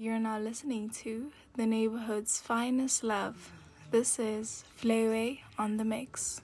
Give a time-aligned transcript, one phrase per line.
[0.00, 3.52] You're now listening to the neighborhood's finest love.
[3.90, 6.40] This is Flayway on the mix.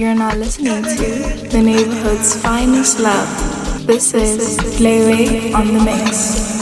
[0.00, 3.86] You're now listening to the neighborhood's finest love.
[3.86, 6.59] This is Flayway on the mix.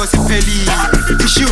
[0.00, 1.30] água, ser é feliz.
[1.30, 1.48] Chiu,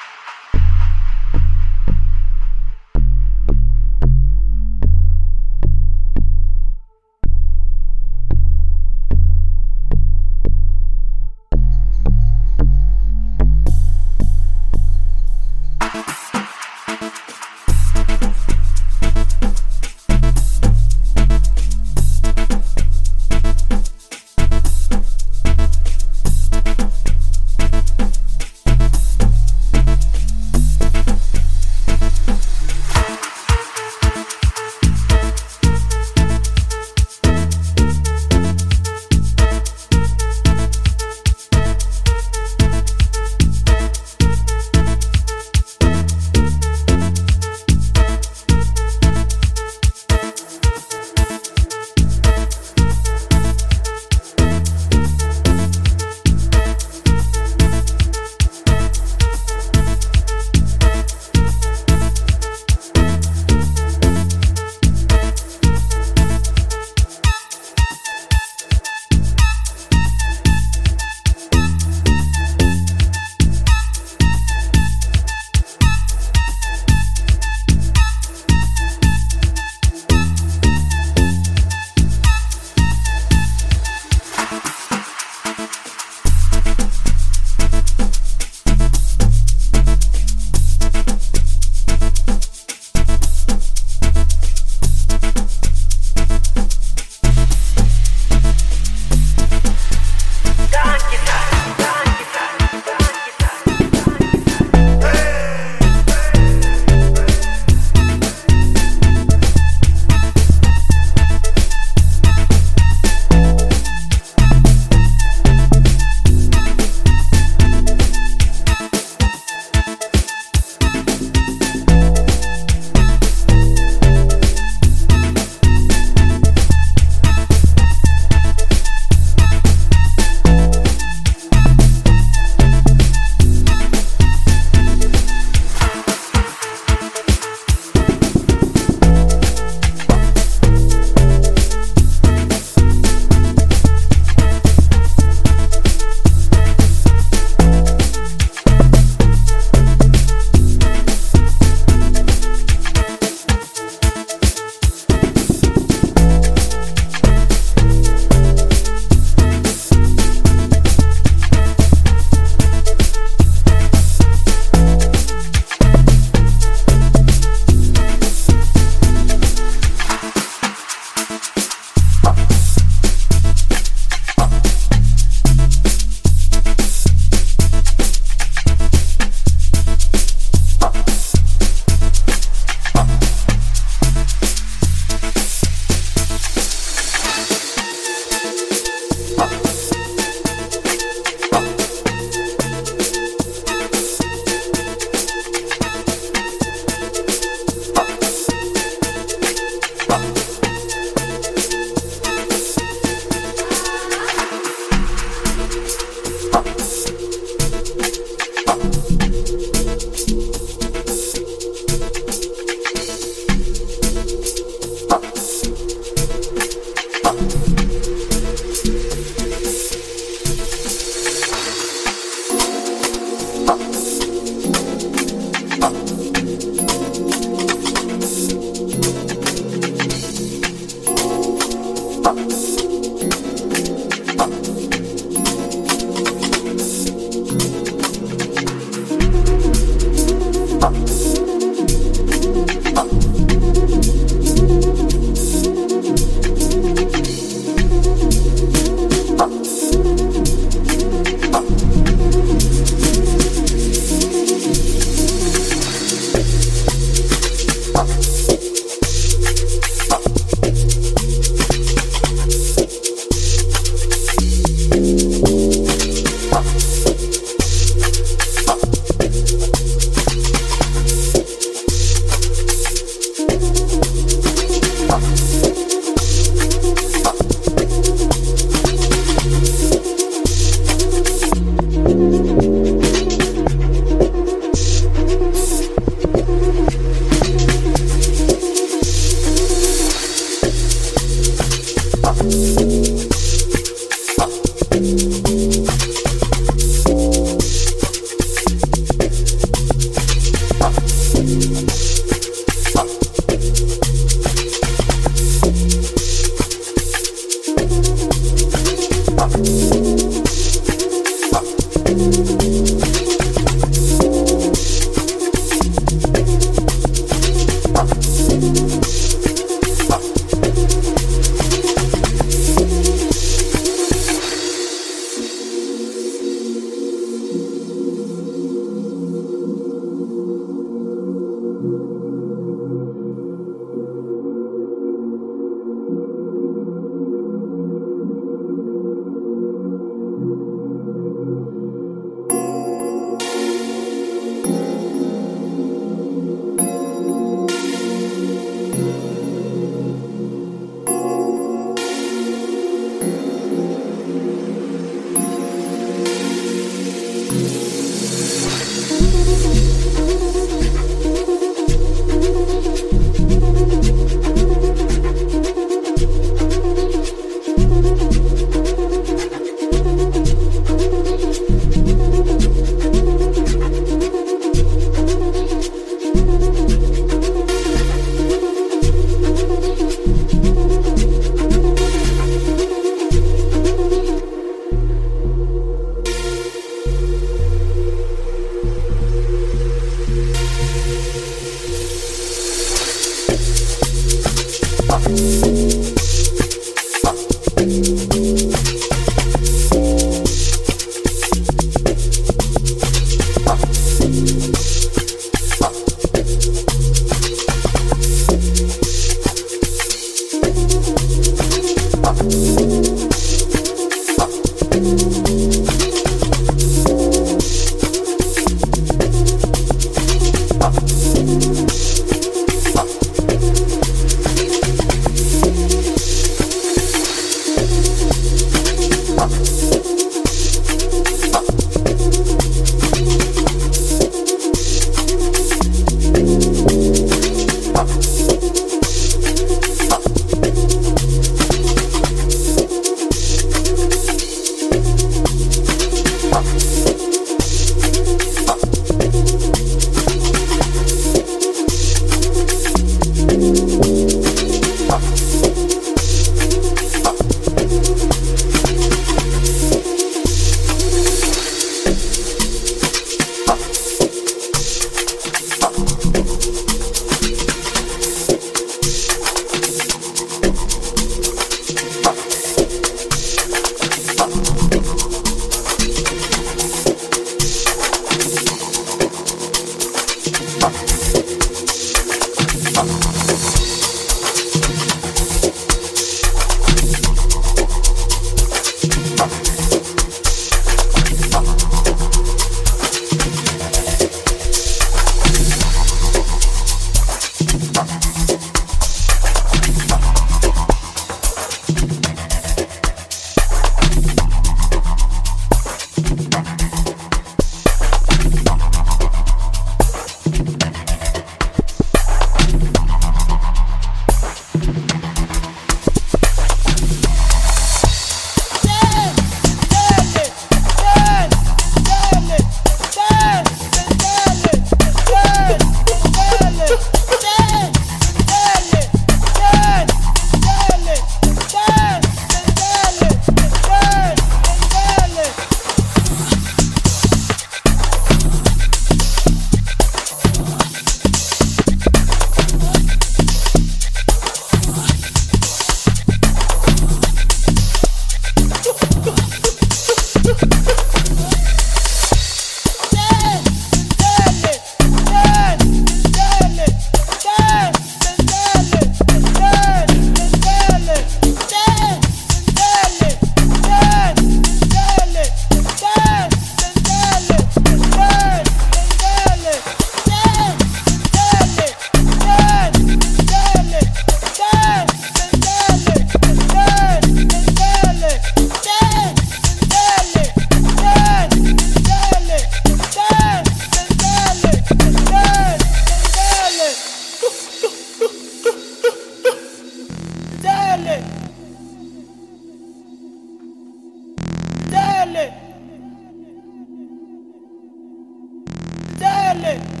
[599.62, 600.00] തന്നെ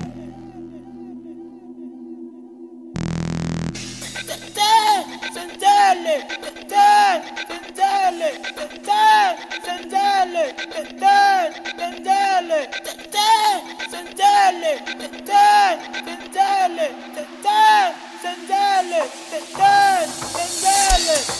[18.22, 19.00] Sandale,
[19.30, 21.39] the dance, sandale.